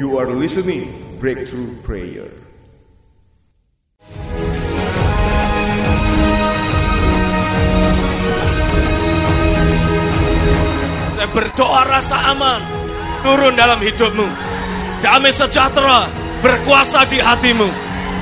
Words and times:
You 0.00 0.16
are 0.16 0.32
listening 0.32 0.96
Breakthrough 1.20 1.76
Prayer. 1.84 2.32
Saya 11.12 11.28
berdoa 11.36 11.84
rasa 11.84 12.16
aman 12.32 12.64
turun 13.20 13.52
dalam 13.52 13.76
hidupmu. 13.76 14.24
Damai 15.04 15.36
sejahtera 15.36 16.08
berkuasa 16.40 17.04
di 17.04 17.20
hatimu. 17.20 17.68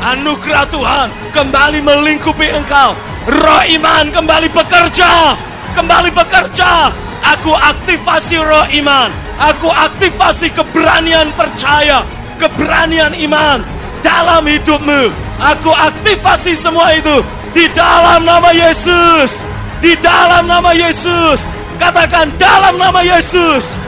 Anugerah 0.02 0.66
Tuhan 0.74 1.14
kembali 1.30 1.78
melingkupi 1.78 2.58
engkau. 2.58 2.98
Roh 3.30 3.62
iman 3.78 4.10
kembali 4.10 4.50
bekerja. 4.50 5.38
Kembali 5.78 6.10
bekerja. 6.10 6.90
Aku 7.24 7.52
aktifasi 7.54 8.38
roh 8.38 8.66
iman. 8.82 9.10
Aku 9.38 9.68
aktifasi 9.70 10.50
keberanian 10.54 11.30
percaya. 11.34 12.02
Keberanian 12.38 13.14
iman 13.28 13.62
dalam 14.02 14.46
hidupmu. 14.46 15.10
Aku 15.38 15.70
aktifasi 15.70 16.54
semua 16.54 16.94
itu 16.94 17.22
di 17.54 17.66
dalam 17.74 18.26
nama 18.26 18.50
Yesus. 18.54 19.42
Di 19.78 19.94
dalam 19.98 20.46
nama 20.46 20.74
Yesus. 20.74 21.46
Katakan 21.78 22.34
dalam 22.38 22.74
nama 22.78 23.02
Yesus. 23.02 23.78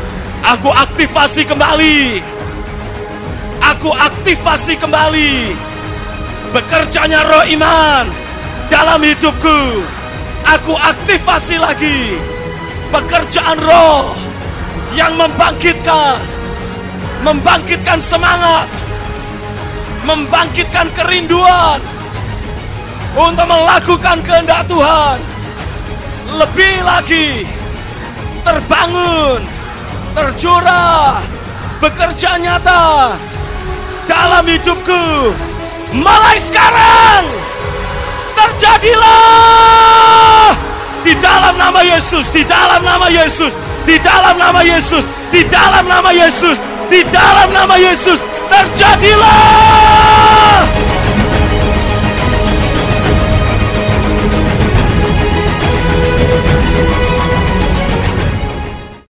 Aku 0.47 0.71
aktifasi 0.71 1.43
kembali. 1.45 2.23
Aku 3.61 3.91
aktifasi 3.93 4.79
kembali. 4.79 5.53
Bekerjanya 6.51 7.27
roh 7.27 7.45
iman 7.51 8.05
dalam 8.71 9.03
hidupku. 9.03 9.85
Aku 10.47 10.75
aktifasi 10.75 11.61
lagi. 11.61 12.17
Pekerjaan 12.91 13.59
roh 13.63 14.15
yang 14.99 15.15
membangkitkan. 15.15 16.19
Membangkitkan 17.23 17.99
semangat. 18.03 18.67
Membangkitkan 20.03 20.91
kerinduan. 20.95 21.79
Untuk 23.15 23.47
melakukan 23.47 24.23
kehendak 24.27 24.67
Tuhan. 24.67 25.19
Lebih 26.31 26.75
lagi 26.87 27.43
terbangun, 28.45 29.41
terjurah, 30.17 31.21
bekerja 31.79 32.41
nyata 32.41 33.15
dalam 34.09 34.45
hidupku. 34.47 35.35
Mulai 35.91 36.39
sekarang, 36.39 37.23
terjadilah 38.39 39.50
Yesus, 42.01 42.33
di 42.33 42.41
dalam 42.49 42.81
nama 42.81 43.13
Yesus, 43.13 43.53
di 43.85 44.01
dalam 44.01 44.41
nama 44.41 44.65
Yesus, 44.65 45.05
di 45.29 45.45
dalam 45.45 45.85
nama 45.85 46.09
Yesus, 46.09 46.57
di 46.89 47.05
dalam 47.13 47.53
nama 47.53 47.77
Yesus, 47.77 48.25
terjadilah 48.49 49.70